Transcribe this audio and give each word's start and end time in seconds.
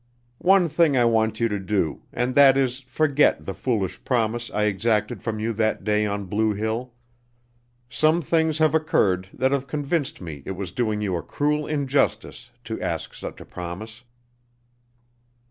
One 0.39 0.67
thing 0.67 0.97
I 0.97 1.05
want 1.05 1.39
you 1.39 1.47
to 1.47 1.59
do, 1.59 2.01
and 2.11 2.33
that 2.33 2.57
is, 2.57 2.79
forget 2.79 3.45
the 3.45 3.53
foolish 3.53 4.03
promise 4.03 4.49
I 4.49 4.63
exacted 4.63 5.21
from 5.21 5.39
you 5.39 5.53
that 5.53 5.83
day 5.83 6.07
on 6.07 6.25
Blue 6.25 6.53
Hill. 6.53 6.95
Some 7.87 8.19
things 8.23 8.57
have 8.57 8.73
occurred 8.73 9.29
that 9.31 9.51
have 9.51 9.67
convinced 9.67 10.19
me 10.19 10.41
it 10.43 10.53
was 10.53 10.71
doing 10.71 11.01
you 11.03 11.15
a 11.17 11.21
cruel 11.21 11.67
injustice 11.67 12.49
to 12.63 12.81
ask 12.81 13.13
such 13.13 13.39
a 13.41 13.45
promise." 13.45 14.03